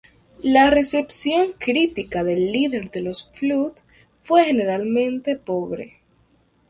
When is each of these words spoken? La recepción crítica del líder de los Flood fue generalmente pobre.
La 0.41 0.71
recepción 0.71 1.49
crítica 1.59 2.23
del 2.23 2.51
líder 2.51 2.89
de 2.89 3.01
los 3.01 3.29
Flood 3.35 3.73
fue 4.23 4.45
generalmente 4.45 5.35
pobre. 5.35 5.99